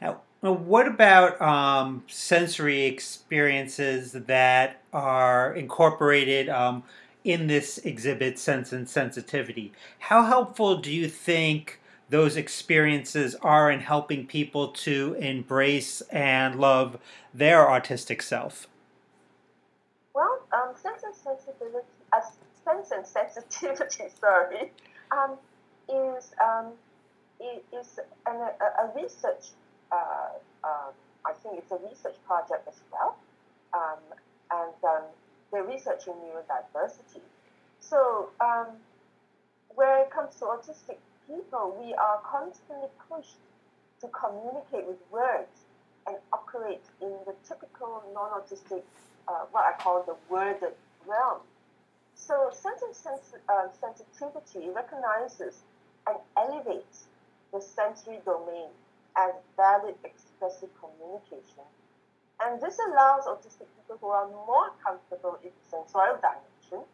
Now, 0.00 0.20
what 0.40 0.88
about 0.88 1.40
um, 1.40 2.02
sensory 2.08 2.84
experiences 2.84 4.12
that 4.12 4.82
are 4.92 5.54
incorporated 5.54 6.48
um, 6.48 6.82
in 7.24 7.46
this 7.46 7.78
exhibit, 7.78 8.38
Sense 8.38 8.72
and 8.72 8.88
Sensitivity? 8.88 9.72
How 9.98 10.24
helpful 10.24 10.76
do 10.76 10.92
you 10.92 11.08
think 11.08 11.80
those 12.08 12.36
experiences 12.36 13.34
are 13.36 13.70
in 13.70 13.80
helping 13.80 14.26
people 14.26 14.68
to 14.68 15.16
embrace 15.18 16.00
and 16.10 16.60
love 16.60 16.98
their 17.32 17.64
autistic 17.66 18.22
self? 18.22 18.66
Well, 20.14 20.42
um, 20.52 20.74
Sense 20.76 21.02
and 21.04 21.14
Sensitivity, 21.14 21.86
as 22.12 22.24
sense 22.64 22.90
and 22.90 23.06
sensitivity, 23.06 24.04
sorry, 24.20 24.72
um, 25.10 25.36
is 25.88 26.32
um, 26.42 26.72
is 27.40 27.98
an, 28.26 28.36
a, 28.36 28.84
a, 28.84 28.92
research. 28.94 29.50
Uh, 29.90 29.96
uh, 30.64 30.90
I 31.26 31.32
think 31.42 31.58
it's 31.58 31.70
a 31.70 31.78
research 31.88 32.16
project 32.26 32.66
as 32.68 32.80
well, 32.92 33.16
um, 33.74 33.98
and 34.50 34.74
um, 34.84 35.02
they're 35.52 35.64
researching 35.64 36.14
neurodiversity. 36.14 37.20
So 37.80 38.30
um, 38.40 38.68
when 39.74 40.00
it 40.00 40.10
comes 40.10 40.34
to 40.36 40.46
autistic 40.46 40.96
people, 41.26 41.76
we 41.84 41.94
are 41.94 42.20
constantly 42.24 42.88
pushed 43.08 43.36
to 44.00 44.08
communicate 44.08 44.86
with 44.86 44.98
words 45.10 45.60
and 46.06 46.16
operate 46.32 46.82
in 47.00 47.12
the 47.26 47.34
typical 47.46 48.02
non-autistic, 48.14 48.82
uh, 49.28 49.44
what 49.52 49.64
I 49.64 49.80
call 49.80 50.02
the 50.02 50.16
worded 50.28 50.74
realm. 51.06 51.40
So 52.14 52.50
sensory 52.52 52.94
sens- 52.94 53.34
uh, 53.48 53.68
sensitivity 53.80 54.70
recognizes 54.70 55.62
and 56.06 56.16
elevates 56.36 57.04
the 57.52 57.60
sensory 57.60 58.18
domain 58.24 58.70
as 59.16 59.32
valid 59.56 59.94
expressive 60.04 60.70
communication. 60.80 61.64
And 62.42 62.60
this 62.60 62.78
allows 62.78 63.24
autistic 63.24 63.70
people 63.78 63.98
who 64.00 64.08
are 64.08 64.28
more 64.28 64.70
comfortable 64.84 65.38
in 65.42 65.50
the 65.50 65.64
sensorial 65.70 66.16
dimension 66.16 66.86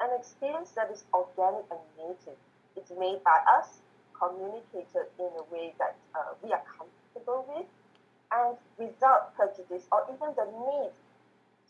an 0.00 0.10
experience 0.16 0.70
that 0.72 0.90
is 0.92 1.04
organic 1.12 1.66
and 1.70 1.80
native. 1.98 2.38
It's 2.76 2.92
made 2.98 3.22
by 3.24 3.42
us, 3.58 3.82
communicated 4.14 5.10
in 5.18 5.30
a 5.36 5.44
way 5.52 5.74
that 5.78 5.96
uh, 6.14 6.34
we 6.42 6.52
are 6.52 6.62
comfortable 6.62 7.44
with, 7.50 7.66
and 8.30 8.56
without 8.78 9.34
prejudice 9.34 9.86
or 9.90 10.06
even 10.06 10.34
the 10.36 10.46
need 10.46 10.94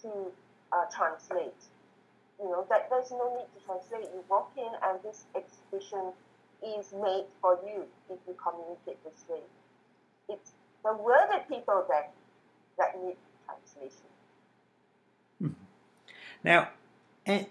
to 0.03 0.31
uh, 0.73 0.85
translate 0.95 1.57
you 2.39 2.47
know, 2.47 2.65
that 2.71 2.89
there's 2.91 3.11
no 3.11 3.35
need 3.35 3.51
to 3.59 3.59
translate. 3.67 4.07
You 4.15 4.23
walk 4.29 4.53
in 4.57 4.71
and 4.83 5.03
this 5.03 5.27
exhibition 5.35 6.15
is 6.63 6.95
made 6.95 7.27
for 7.43 7.59
you 7.67 7.87
if 8.11 8.19
you 8.27 8.35
communicate 8.39 9.03
this 9.03 9.25
way. 9.29 9.43
It's 10.29 10.53
the 10.85 10.95
worded 10.95 11.49
people 11.49 11.85
that 11.89 12.13
that 12.79 12.97
need 13.03 13.17
translation. 13.47 14.07
Hmm. 15.41 15.49
Now, 16.43 16.69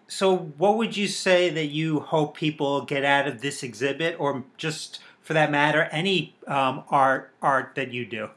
so 0.08 0.36
what 0.36 0.78
would 0.78 0.98
you 0.98 1.08
say 1.08 1.50
that 1.50 1.68
you 1.68 2.00
hope 2.00 2.36
people 2.36 2.82
get 2.82 3.06
out 3.06 3.28
of 3.28 3.42
this 3.42 3.62
exhibit, 3.62 4.20
or 4.20 4.44
just 4.58 5.00
for 5.22 5.34
that 5.34 5.52
matter, 5.52 5.84
any 5.92 6.36
um, 6.48 6.84
art 6.90 7.32
art 7.42 7.74
that 7.76 7.92
you 7.92 8.06
do? 8.06 8.30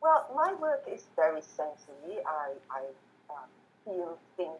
Well, 0.00 0.30
my 0.34 0.54
work 0.54 0.84
is 0.90 1.04
very 1.16 1.42
sensory. 1.42 2.22
I, 2.24 2.52
I 2.70 2.82
uh, 3.28 3.46
feel, 3.84 4.18
think, 4.36 4.52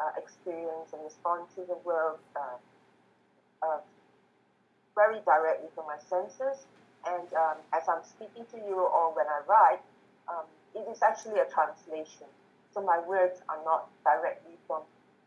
uh, 0.00 0.10
experience 0.16 0.92
and 0.92 1.02
respond 1.04 1.46
to 1.56 1.62
the 1.62 1.76
world 1.84 2.18
uh, 2.34 2.56
uh, 3.62 3.78
very 4.94 5.20
directly 5.24 5.68
from 5.74 5.86
my 5.86 5.98
senses. 6.08 6.66
And 7.06 7.28
um, 7.34 7.56
as 7.72 7.84
I'm 7.88 8.02
speaking 8.02 8.46
to 8.50 8.56
you 8.56 8.80
or 8.80 9.14
when 9.14 9.26
I 9.26 9.40
write, 9.46 9.80
um, 10.28 10.44
it 10.74 10.86
is 10.90 11.02
actually 11.02 11.40
a 11.40 11.46
translation. 11.46 12.26
So 12.72 12.82
my 12.82 12.98
words 13.06 13.40
are 13.48 13.58
not 13.64 13.88
directly 14.04 14.54
from 14.66 14.82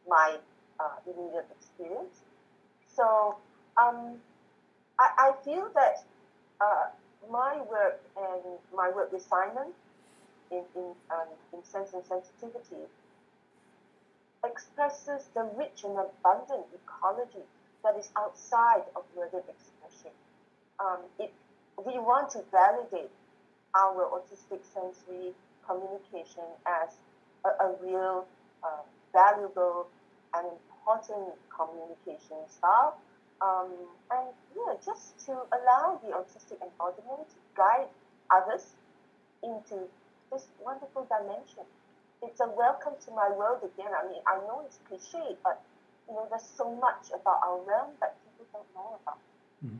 my 0.08 0.38
uh, 0.80 0.96
immediate 1.06 1.48
experience. 1.52 2.20
So 2.96 3.38
um, 3.78 4.18
I, 5.00 5.10
I, 5.18 5.32
feel 5.46 5.70
that 5.76 6.04
uh, 6.60 6.88
my 7.32 7.62
work 7.70 8.02
and 8.18 8.42
my 8.76 8.90
work 8.90 9.12
with 9.12 9.22
Simon 9.22 9.72
in, 10.52 10.64
in, 10.76 10.92
um, 11.12 11.28
in 11.54 11.64
Sense 11.64 11.94
and 11.94 12.04
Sensitivity 12.06 12.84
expresses 14.46 15.28
the 15.34 15.50
rich 15.56 15.84
and 15.84 15.98
abundant 15.98 16.66
ecology 16.74 17.46
that 17.84 17.96
is 17.98 18.10
outside 18.18 18.84
of 18.96 19.04
worded 19.16 19.44
expression. 19.48 20.12
Um, 20.80 21.00
it, 21.20 21.34
we 21.86 22.00
want 22.00 22.32
to 22.32 22.44
validate 22.52 23.12
our 23.76 24.08
autistic 24.14 24.62
sensory 24.64 25.34
communication 25.66 26.48
as 26.66 26.96
a, 27.46 27.50
a 27.64 27.76
real 27.82 28.26
uh, 28.64 28.84
valuable 29.14 29.88
and 30.34 30.48
important 30.48 31.34
communication 31.50 32.38
style. 32.48 32.98
Um, 33.42 33.70
and 34.10 34.28
yeah, 34.56 34.74
just 34.84 35.20
to 35.28 35.34
allow 35.54 36.00
the 36.02 36.10
autistic 36.16 36.58
embodiment 36.62 37.30
to 37.30 37.38
guide 37.56 37.88
others 38.32 38.74
into 39.44 39.86
this 40.32 40.48
wonderful 40.64 41.06
dimension. 41.06 41.64
It's 42.24 42.40
a 42.40 42.50
welcome 42.50 42.94
to 43.06 43.12
my 43.12 43.30
world 43.30 43.62
again. 43.62 43.94
I 43.94 44.10
mean, 44.10 44.22
I 44.26 44.38
know 44.48 44.64
it's 44.66 44.80
cliche, 44.90 45.38
but 45.44 45.62
you 46.10 46.16
know, 46.16 46.26
there's 46.30 46.50
so 46.58 46.74
much 46.76 47.14
about 47.14 47.40
our 47.46 47.62
realm 47.62 47.94
that 48.02 48.18
people 48.26 48.48
don't 48.52 48.70
know 48.74 48.98
about. 49.04 49.20
Mm-hmm. 49.64 49.78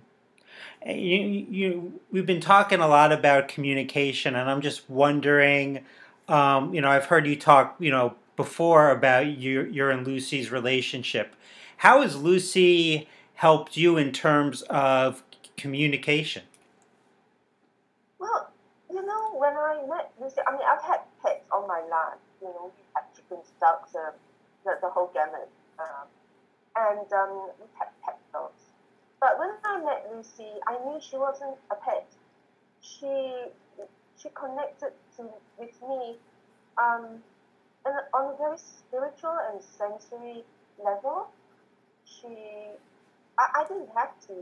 You, 0.86 1.46
you, 1.50 2.00
we've 2.12 2.26
been 2.26 2.42
talking 2.42 2.80
a 2.80 2.88
lot 2.88 3.12
about 3.12 3.48
communication, 3.48 4.36
and 4.36 4.50
I'm 4.50 4.62
just 4.62 4.90
wondering. 4.90 5.84
Um, 6.28 6.74
you 6.74 6.82
know, 6.82 6.90
I've 6.90 7.06
heard 7.06 7.26
you 7.26 7.38
talk, 7.38 7.78
you 7.80 7.90
know, 7.90 8.16
before 8.36 8.92
about 8.92 9.38
your 9.38 9.66
your 9.68 9.90
and 9.90 10.06
Lucy's 10.06 10.52
relationship. 10.52 11.36
How 11.78 12.02
has 12.02 12.16
Lucy 12.16 13.08
helped 13.36 13.78
you 13.78 13.98
in 13.98 14.12
terms 14.12 14.62
of 14.64 15.24
communication? 15.58 16.44
Well, 18.20 18.52
you 18.90 19.06
know, 19.06 19.36
when 19.38 19.54
I 19.54 19.84
met 19.88 20.12
Lucy, 20.20 20.42
I 20.48 20.52
mean, 20.52 20.62
I've 20.70 20.84
had 20.84 21.00
pets 21.24 21.46
on 21.52 21.68
my 21.68 21.80
land. 21.80 22.20
You 22.42 22.48
know, 22.48 22.72
we've 22.76 22.86
had 22.96 23.04
chickens, 23.16 23.52
ducks, 23.60 23.96
uh, 23.96 24.12
the, 24.66 24.78
the 24.82 24.90
whole 24.90 25.12
gamut. 25.14 25.50
Um, 25.80 26.08
and 26.76 27.14
um, 27.14 27.50
we 27.60 27.66
had. 27.80 27.88
But 29.20 29.40
when 29.40 29.52
I 29.66 29.84
met 29.84 30.12
Lucy, 30.14 30.52
I 30.68 30.78
knew 30.86 31.00
she 31.02 31.18
wasn't 31.18 31.58
a 31.72 31.76
pet. 31.76 32.08
She 32.82 33.46
she 34.18 34.30
connected 34.30 34.94
to 35.18 35.30
with 35.58 35.82
me 35.82 36.18
um, 36.78 37.24
on 38.14 38.34
a 38.34 38.38
very 38.38 38.58
spiritual 38.58 39.38
and 39.52 39.62
sensory 39.62 40.44
level. 40.84 41.28
She, 42.06 42.28
I, 43.40 43.62
I 43.62 43.66
didn't 43.68 43.90
have 43.96 44.20
to 44.28 44.34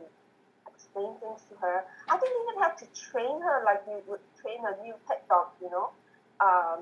explain 0.67 1.15
things 1.19 1.41
to 1.49 1.55
her. 1.57 1.83
I 2.09 2.17
didn't 2.19 2.37
even 2.49 2.63
have 2.63 2.77
to 2.77 2.85
train 2.93 3.41
her 3.41 3.63
like 3.65 3.83
you 3.87 4.01
would 4.07 4.21
train 4.41 4.59
a 4.65 4.81
new 4.83 4.95
pet 5.07 5.27
dog, 5.29 5.47
you 5.61 5.69
know, 5.69 5.89
um, 6.41 6.81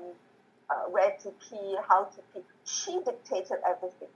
uh, 0.70 0.90
where 0.90 1.16
to 1.22 1.30
pee, 1.48 1.76
how 1.88 2.04
to 2.04 2.20
pee. 2.32 2.42
She 2.64 3.00
dictated 3.04 3.58
everything 3.68 4.08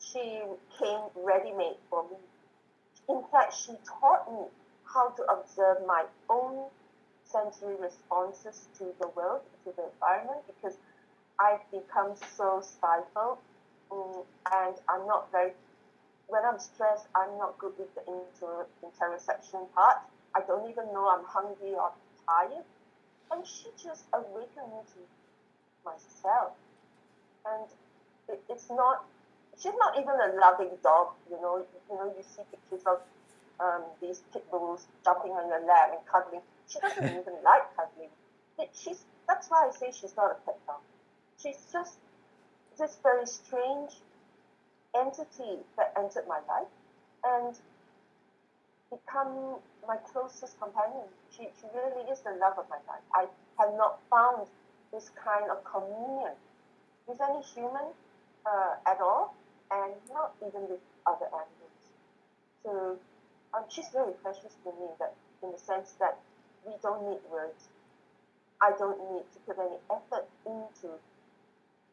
she 0.00 0.42
came 0.78 1.00
ready-made 1.16 1.76
for 1.90 2.04
me. 2.04 2.16
In 3.08 3.22
fact, 3.30 3.54
she 3.54 3.72
taught 4.00 4.30
me 4.32 4.46
how 4.84 5.10
to 5.10 5.22
observe 5.24 5.78
my 5.86 6.04
own 6.30 6.66
sensory 7.24 7.76
responses 7.76 8.68
to 8.78 8.94
the 9.00 9.08
world, 9.08 9.42
to 9.64 9.72
the 9.76 9.84
environment, 9.92 10.40
because 10.46 10.76
I've 11.38 11.68
become 11.70 12.14
so 12.36 12.62
stifled 12.62 13.38
um, 13.90 14.22
and 14.52 14.74
I'm 14.88 15.06
not 15.06 15.30
very, 15.32 15.52
when 16.28 16.44
I'm 16.44 16.58
stressed, 16.58 17.06
I'm 17.14 17.36
not 17.38 17.58
good 17.58 17.72
with 17.78 17.92
the 17.94 18.02
inter, 18.06 18.66
interoception 18.82 19.70
part. 19.74 19.98
I 20.34 20.40
don't 20.46 20.68
even 20.70 20.86
know 20.92 21.08
I'm 21.08 21.24
hungry 21.24 21.74
or 21.74 21.90
tired. 22.26 22.64
And 23.32 23.46
she 23.46 23.68
just 23.82 24.04
awakened 24.12 24.70
me 24.72 24.82
to 24.94 25.00
myself. 25.84 26.52
And 27.46 27.66
it, 28.28 28.42
it's 28.48 28.70
not 28.70 29.04
she's 29.58 29.74
not 29.78 29.98
even 29.98 30.14
a 30.14 30.34
loving 30.40 30.70
dog. 30.82 31.14
You 31.30 31.40
know, 31.40 31.64
you 31.90 31.96
know, 31.96 32.12
you 32.16 32.22
see 32.22 32.42
pictures 32.50 32.86
of 32.86 33.00
um, 33.60 33.82
these 34.00 34.22
pit 34.32 34.44
bulls 34.50 34.86
jumping 35.04 35.32
on 35.32 35.48
your 35.48 35.64
lap 35.66 35.90
and 35.92 36.04
cuddling. 36.06 36.42
She 36.68 36.78
doesn't 36.80 37.04
even 37.20 37.36
like 37.44 37.64
cuddling. 37.76 38.10
She's 38.72 39.04
that's 39.26 39.48
why 39.48 39.68
I 39.68 39.70
say 39.70 39.90
she's 39.90 40.16
not 40.16 40.30
a 40.30 40.34
pet 40.44 40.58
dog. 40.66 40.80
She's 41.40 41.58
just 41.72 41.98
this 42.78 42.98
very 43.02 43.26
strange 43.26 43.92
entity 44.96 45.58
that 45.76 45.92
entered 45.96 46.26
my 46.28 46.40
life 46.48 46.70
and 47.24 47.56
become 48.90 49.56
my 49.86 49.96
closest 50.12 50.58
companion. 50.60 51.06
She, 51.30 51.48
she 51.60 51.66
really 51.74 52.08
is 52.10 52.20
the 52.20 52.30
love 52.40 52.58
of 52.58 52.66
my 52.68 52.78
life. 52.86 53.02
I 53.14 53.26
have 53.58 53.74
not 53.76 53.98
found 54.10 54.46
this 54.92 55.10
kind 55.22 55.50
of 55.50 55.64
communion 55.64 56.32
with 57.06 57.20
any 57.20 57.42
human 57.42 57.90
uh, 58.46 58.74
at 58.86 59.00
all 59.00 59.34
and 59.70 59.92
not 60.12 60.34
even 60.46 60.62
with 60.68 60.80
other 61.06 61.26
animals. 61.26 61.82
So 62.64 62.98
um, 63.54 63.64
she's 63.68 63.88
very 63.92 64.12
precious 64.22 64.52
to 64.64 64.70
me 64.70 64.88
that 64.98 65.14
in 65.42 65.52
the 65.52 65.58
sense 65.58 65.94
that 66.00 66.18
we 66.66 66.72
don't 66.82 67.08
need 67.08 67.20
words. 67.30 67.68
I 68.62 68.72
don't 68.78 68.98
need 69.12 69.24
to 69.32 69.38
put 69.46 69.58
any 69.58 69.76
effort 69.90 70.26
into 70.46 70.94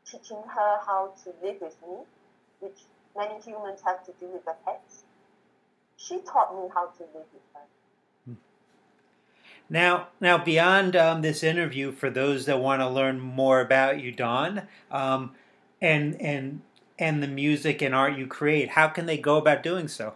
teaching 0.10 0.42
her 0.48 0.78
how 0.86 1.14
to 1.24 1.34
live 1.46 1.58
with 1.62 1.76
me, 1.82 1.98
which 2.60 2.80
many 3.16 3.42
humans 3.42 3.82
have 3.86 4.06
to 4.06 4.14
do 4.20 4.28
with 4.28 4.46
their 4.46 4.56
pets. 4.66 5.04
She 5.98 6.20
taught 6.20 6.56
me 6.56 6.70
how 6.74 6.88
to 6.88 7.04
live 7.04 7.28
with 7.34 7.44
her. 7.54 7.62
Hmm. 8.26 8.34
Now, 9.70 10.08
now 10.20 10.38
beyond 10.38 10.96
um, 10.96 11.22
this 11.22 11.44
interview, 11.44 11.92
for 11.92 12.10
those 12.10 12.46
that 12.46 12.60
want 12.60 12.82
to 12.82 12.90
learn 12.90 13.20
more 13.20 13.60
about 13.60 14.00
you, 14.00 14.12
Dawn, 14.12 14.64
um, 14.90 15.36
and 15.82 16.20
and 16.22 16.62
and 17.02 17.22
the 17.24 17.28
music 17.28 17.82
and 17.82 17.96
art 17.96 18.16
you 18.16 18.28
create, 18.28 18.70
how 18.70 18.88
can 18.88 19.08
they 19.08 19.18
go 19.18 19.38
about 19.38 19.64
doing 19.64 19.88
so? 19.88 20.14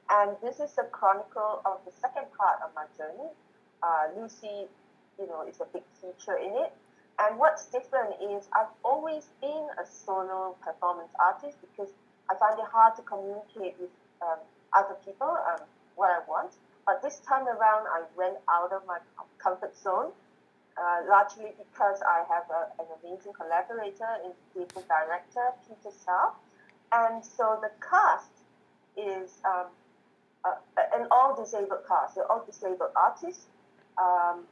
and 0.09 0.35
this 0.41 0.59
is 0.59 0.77
a 0.77 0.83
chronicle 0.83 1.61
of 1.65 1.77
the 1.85 1.91
second 2.01 2.25
part 2.37 2.59
of 2.65 2.71
my 2.75 2.85
journey. 2.97 3.29
Uh, 3.81 4.19
Lucy, 4.19 4.67
you 5.17 5.27
know, 5.27 5.47
is 5.47 5.61
a 5.61 5.65
big 5.71 5.83
feature 6.01 6.37
in 6.37 6.51
it 6.65 6.73
and 7.19 7.37
what's 7.37 7.65
different 7.65 8.15
is 8.21 8.47
I've 8.53 8.73
always 8.83 9.27
been 9.41 9.67
a 9.77 9.85
solo 9.85 10.55
performance 10.61 11.11
artist 11.19 11.57
because 11.61 11.91
I 12.29 12.35
find 12.35 12.57
it 12.59 12.65
hard 12.65 12.95
to 12.95 13.01
communicate 13.03 13.75
with 13.79 13.91
um, 14.21 14.39
other 14.73 14.95
people 15.05 15.27
um, 15.29 15.61
what 15.95 16.09
I 16.09 16.19
want. 16.27 16.53
But 16.85 17.01
this 17.01 17.19
time 17.27 17.47
around, 17.47 17.87
I 17.87 18.03
went 18.17 18.37
out 18.49 18.73
of 18.73 18.81
my 18.87 18.97
comfort 19.37 19.77
zone, 19.77 20.11
uh, 20.77 21.01
largely 21.07 21.53
because 21.57 22.01
I 22.01 22.25
have 22.27 22.43
a, 22.49 22.81
an 22.81 22.87
amazing 23.01 23.33
collaborator 23.33 24.19
in 24.25 24.31
theatre 24.53 24.85
director, 24.87 25.53
Peter 25.67 25.95
Sau. 26.03 26.33
And 26.91 27.23
so 27.23 27.59
the 27.61 27.71
cast 27.79 28.31
is 28.97 29.37
um, 29.45 29.67
uh, 30.43 30.55
an 30.95 31.07
all 31.09 31.35
disabled 31.35 31.87
cast, 31.87 32.15
they're 32.15 32.29
all 32.29 32.43
disabled 32.45 32.91
artists. 32.95 33.45
Um, 33.97 34.43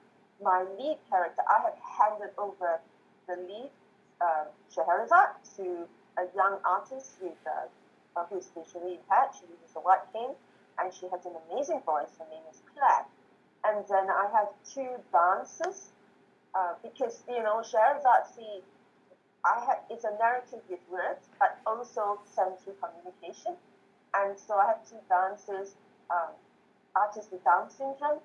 my 0.41 0.63
lead 0.77 0.97
character, 1.09 1.41
I 1.47 1.61
have 1.63 1.77
handed 1.79 2.31
over 2.37 2.79
the 3.27 3.35
lead, 3.35 3.69
uh, 4.19 4.45
Scheherazade, 4.69 5.35
to 5.57 5.87
a 6.17 6.25
young 6.35 6.59
artist 6.65 7.17
with, 7.21 7.37
uh, 7.45 7.67
uh, 8.19 8.25
who 8.25 8.37
is 8.37 8.49
visually 8.49 8.95
impaired. 8.95 9.29
She 9.33 9.45
uses 9.47 9.75
a 9.75 9.79
white 9.79 10.05
cane, 10.13 10.35
and 10.79 10.93
she 10.93 11.07
has 11.09 11.25
an 11.25 11.33
amazing 11.49 11.81
voice. 11.81 12.09
Her 12.17 12.25
name 12.29 12.43
is 12.51 12.61
Claire. 12.73 13.05
And 13.63 13.85
then 13.87 14.09
I 14.09 14.27
have 14.33 14.49
two 14.65 14.89
dancers, 15.11 15.91
uh, 16.55 16.73
because, 16.81 17.23
you 17.29 17.41
know, 17.43 17.61
Scheherazade, 17.61 18.27
see, 18.35 18.61
I 19.45 19.63
have, 19.65 19.79
it's 19.89 20.03
a 20.03 20.17
narrative 20.19 20.61
with 20.69 20.79
words, 20.89 21.29
but 21.39 21.57
also 21.65 22.19
sensory 22.25 22.73
communication. 22.81 23.55
And 24.13 24.37
so 24.37 24.55
I 24.55 24.67
have 24.67 24.89
two 24.89 24.99
dancers, 25.09 25.75
um, 26.09 26.33
artists 26.95 27.31
with 27.31 27.43
Down 27.43 27.69
syndrome, 27.69 28.19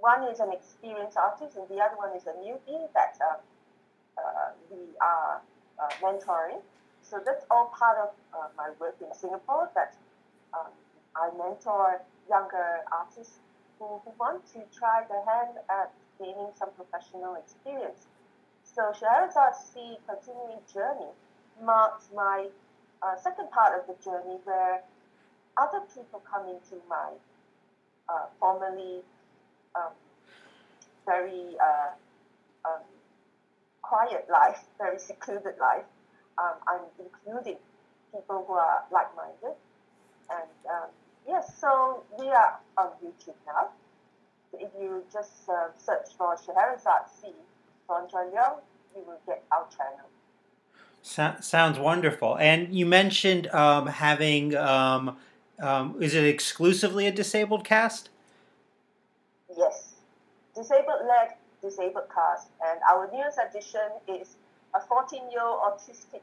one 0.00 0.24
is 0.24 0.40
an 0.40 0.52
experienced 0.52 1.16
artist, 1.16 1.56
and 1.56 1.68
the 1.68 1.82
other 1.82 1.96
one 1.96 2.14
is 2.16 2.26
a 2.26 2.34
newbie 2.38 2.86
that 2.94 3.18
uh, 3.20 3.38
uh, 4.18 4.50
we 4.70 4.78
are 5.00 5.40
uh, 5.78 5.90
mentoring. 6.02 6.60
So 7.02 7.20
that's 7.24 7.44
all 7.50 7.72
part 7.78 7.98
of 7.98 8.10
uh, 8.34 8.48
my 8.56 8.70
work 8.78 8.96
in 9.00 9.12
Singapore. 9.14 9.70
That 9.74 9.94
um, 10.54 10.70
I 11.16 11.30
mentor 11.36 12.02
younger 12.28 12.84
artists 12.92 13.38
who, 13.78 14.00
who 14.04 14.12
want 14.18 14.46
to 14.52 14.60
try 14.76 15.04
their 15.08 15.24
hand 15.24 15.58
at 15.70 15.92
gaining 16.18 16.50
some 16.58 16.70
professional 16.76 17.34
experience. 17.36 18.06
So 18.62 18.92
Scheherazade 18.92 19.56
C 19.56 19.98
Continuing 20.06 20.60
Journey 20.72 21.10
marks 21.64 22.08
my 22.14 22.46
uh, 23.02 23.16
second 23.16 23.50
part 23.50 23.78
of 23.78 23.86
the 23.86 23.96
journey 24.02 24.38
where 24.44 24.82
other 25.56 25.80
people 25.94 26.22
come 26.30 26.46
into 26.46 26.82
my 26.88 27.10
uh, 28.08 28.26
formerly 28.38 29.02
um, 29.74 29.92
very 31.06 31.56
uh, 31.60 32.68
um, 32.68 32.82
quiet 33.82 34.26
life, 34.30 34.64
very 34.78 34.98
secluded 34.98 35.54
life, 35.60 35.84
um, 36.38 36.54
I'm 36.66 36.80
including 36.98 37.56
people 38.12 38.44
who 38.46 38.54
are 38.54 38.84
like-minded. 38.92 39.56
And 40.30 40.50
um, 40.70 40.88
yes, 41.26 41.58
so 41.58 42.04
we 42.18 42.28
are 42.28 42.58
on 42.76 42.90
YouTube 43.04 43.40
now. 43.46 43.68
If 44.52 44.70
you 44.80 45.04
just 45.12 45.48
uh, 45.48 45.68
search 45.76 46.08
for 46.16 46.36
Scheherazade 46.36 47.08
C. 47.20 47.28
Chua 47.88 48.08
Leong, 48.12 48.60
you 48.94 49.02
will 49.06 49.20
get 49.26 49.42
our 49.50 49.66
channel. 49.70 50.08
So, 51.02 51.34
sounds 51.40 51.78
wonderful. 51.78 52.36
And 52.38 52.74
you 52.74 52.84
mentioned 52.84 53.46
um, 53.48 53.86
having, 53.86 54.54
um, 54.56 55.16
um, 55.58 55.96
is 56.00 56.14
it 56.14 56.24
exclusively 56.24 57.06
a 57.06 57.12
disabled 57.12 57.64
cast? 57.64 58.10
Yes, 60.58 60.68
disabled 60.68 61.06
led, 61.06 61.34
disabled 61.62 62.08
cast. 62.14 62.48
And 62.64 62.80
our 62.90 63.08
newest 63.12 63.38
addition 63.38 63.90
is 64.06 64.36
a 64.74 64.80
14 64.80 65.30
year 65.30 65.42
old 65.42 65.60
autistic 65.62 66.20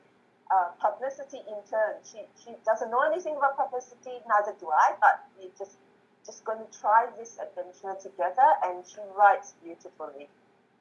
uh, 0.52 0.70
publicity 0.80 1.40
intern. 1.48 1.96
She, 2.04 2.20
she 2.44 2.52
doesn't 2.66 2.92
know 2.92 3.02
anything 3.02 3.36
about 3.38 3.58
publicity, 3.58 4.22
neither 4.28 4.54
do 4.60 4.70
I, 4.70 4.94
but 5.00 5.26
we 5.40 5.50
just 5.58 5.78
just 6.26 6.44
going 6.44 6.58
to 6.58 6.80
try 6.80 7.06
this 7.20 7.38
adventure 7.38 7.96
together, 8.02 8.50
and 8.64 8.84
she 8.84 8.98
writes 9.16 9.54
beautifully. 9.64 10.28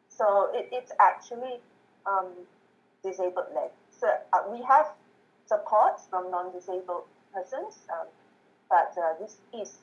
So 0.08 0.48
it, 0.54 0.70
it's 0.72 0.90
actually 0.98 1.60
um, 2.06 2.28
disabled 3.02 3.52
led. 3.54 3.70
So 3.90 4.08
uh, 4.32 4.38
we 4.50 4.62
have 4.62 4.86
support 5.44 6.00
from 6.08 6.30
non-disabled 6.30 7.04
persons, 7.34 7.76
um, 7.92 8.06
but 8.70 8.96
uh, 8.96 9.20
this 9.20 9.36
is 9.52 9.76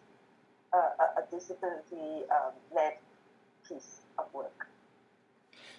a, 0.74 0.78
a, 0.78 1.24
disability 1.30 2.26
um, 2.32 2.54
piece 3.68 4.02
of 4.18 4.26
work. 4.34 4.68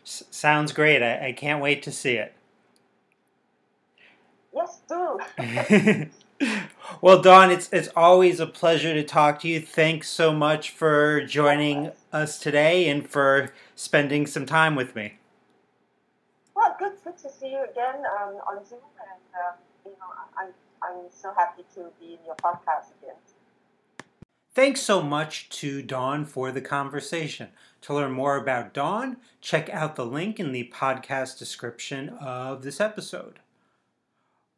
S- 0.05 0.25
sounds 0.31 0.73
great. 0.73 1.03
I, 1.03 1.29
I 1.29 1.33
can't 1.33 1.62
wait 1.62 1.83
to 1.85 1.92
see 1.92 2.14
it. 2.14 2.35
Yes, 4.55 4.81
do. 4.88 5.18
well, 7.01 7.23
Dawn, 7.23 7.51
it's 7.51 7.68
it's 7.73 7.88
always 7.97 8.38
a 8.40 8.47
pleasure 8.47 8.92
to 8.92 9.03
talk 9.03 9.40
to 9.40 9.49
you. 9.49 9.61
Thanks 9.61 10.09
so 10.09 10.33
much 10.33 10.71
for 10.71 11.25
joining 11.25 11.92
us 12.12 12.38
today 12.38 12.88
and 12.88 13.09
for 13.09 13.53
spending 13.75 14.27
some 14.27 14.45
time 14.45 14.75
with 14.75 14.95
me. 14.95 15.18
Well, 16.55 16.77
good, 16.79 16.92
good 17.03 17.16
to 17.18 17.31
see 17.31 17.53
you 17.53 17.64
again 17.64 18.03
um, 18.21 18.35
on 18.47 18.64
Zoom, 18.64 18.81
and 19.01 19.21
um, 19.35 19.55
you 19.87 19.92
know, 19.92 20.07
I'm 20.37 20.53
I'm 20.83 21.11
so 21.11 21.33
happy 21.35 21.62
to 21.75 21.87
be 21.99 22.14
in 22.14 22.18
your 22.27 22.37
podcast 22.37 22.92
again. 23.01 23.16
Thanks 24.55 24.83
so 24.83 25.03
much 25.03 25.49
to 25.61 25.81
Dawn 25.81 26.27
for 26.27 26.53
the 26.53 26.61
conversation. 26.61 27.49
To 27.83 27.95
learn 27.95 28.12
more 28.12 28.37
about 28.37 28.75
Dawn, 28.75 29.16
check 29.40 29.68
out 29.71 29.97
the 29.97 30.07
link 30.07 30.38
in 30.38 30.53
the 30.53 30.71
podcast 30.73 31.38
description 31.38 32.11
of 32.11 32.62
this 32.62 32.81
episode 32.81 33.40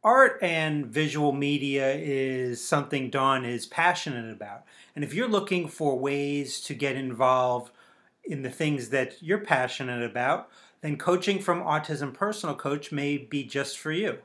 art 0.05 0.39
and 0.43 0.87
visual 0.87 1.33
media 1.33 1.95
is 1.95 2.63
something 2.63 3.09
Dawn 3.09 3.45
is 3.45 3.65
passionate 3.65 4.31
about. 4.31 4.65
And 4.95 5.03
if 5.03 5.15
you're 5.15 5.29
looking 5.29 5.67
for 5.67 5.99
ways 5.99 6.61
to 6.63 6.75
get 6.75 6.95
involved 6.95 7.73
in 8.23 8.43
the 8.43 8.51
things 8.51 8.91
that 8.91 9.23
you're 9.23 9.39
passionate 9.39 10.03
about, 10.03 10.51
then 10.83 10.99
coaching 10.99 11.41
from 11.41 11.63
Autism 11.63 12.13
Personal 12.13 12.55
Coach 12.55 12.93
may 12.93 13.17
be 13.17 13.45
just 13.45 13.79
for 13.79 13.91
you. 13.91 14.19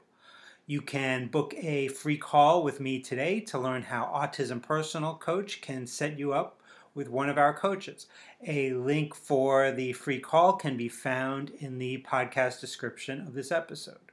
You 0.68 0.82
can 0.82 1.28
book 1.28 1.54
a 1.58 1.88
free 1.88 2.18
call 2.18 2.62
with 2.62 2.80
me 2.80 3.00
today 3.00 3.40
to 3.42 3.58
learn 3.58 3.84
how 3.84 4.04
Autism 4.14 4.62
Personal 4.62 5.16
Coach 5.16 5.62
can 5.62 5.88
set 5.88 6.20
you 6.20 6.34
up 6.34 6.59
with 6.94 7.10
one 7.10 7.30
of 7.30 7.38
our 7.38 7.54
coaches. 7.54 8.08
A 8.46 8.74
link 8.74 9.16
for 9.16 9.72
the 9.72 9.94
free 9.94 10.20
call 10.20 10.54
can 10.54 10.78
be 10.78 10.90
found 10.90 11.52
in 11.60 11.78
the 11.78 12.06
podcast 12.10 12.60
description 12.60 13.22
of 13.22 13.34
this 13.34 13.52
episode. 13.52 14.12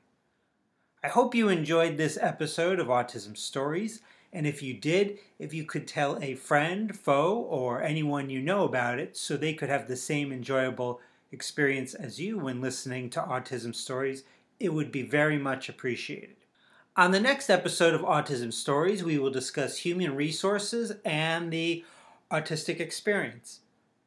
I 1.02 1.08
hope 1.08 1.34
you 1.34 1.48
enjoyed 1.48 1.96
this 1.96 2.18
episode 2.20 2.80
of 2.80 2.88
Autism 2.88 3.36
Stories. 3.36 4.00
And 4.32 4.46
if 4.46 4.62
you 4.62 4.74
did, 4.74 5.18
if 5.38 5.54
you 5.54 5.64
could 5.64 5.86
tell 5.86 6.18
a 6.22 6.34
friend, 6.34 6.96
foe, 6.98 7.34
or 7.34 7.82
anyone 7.82 8.28
you 8.28 8.40
know 8.40 8.64
about 8.64 8.98
it 8.98 9.16
so 9.16 9.36
they 9.36 9.54
could 9.54 9.68
have 9.68 9.86
the 9.86 9.96
same 9.96 10.32
enjoyable 10.32 11.00
experience 11.32 11.94
as 11.94 12.20
you 12.20 12.38
when 12.38 12.60
listening 12.60 13.10
to 13.10 13.20
Autism 13.20 13.74
Stories, 13.74 14.24
it 14.58 14.72
would 14.72 14.90
be 14.90 15.02
very 15.02 15.38
much 15.38 15.68
appreciated. 15.68 16.36
On 16.96 17.10
the 17.10 17.20
next 17.20 17.50
episode 17.50 17.92
of 17.92 18.00
Autism 18.00 18.52
Stories, 18.52 19.04
we 19.04 19.18
will 19.18 19.30
discuss 19.30 19.76
human 19.76 20.16
resources 20.16 20.92
and 21.04 21.52
the 21.52 21.84
autistic 22.30 22.80
experience. 22.80 23.60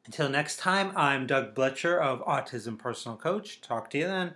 Until 0.05 0.29
next 0.29 0.57
time, 0.57 0.91
I'm 0.95 1.27
Doug 1.27 1.55
Blecher 1.55 1.99
of 1.99 2.25
Autism 2.25 2.77
Personal 2.77 3.17
Coach. 3.17 3.61
Talk 3.61 3.89
to 3.91 3.97
you 3.97 4.07
then. 4.07 4.27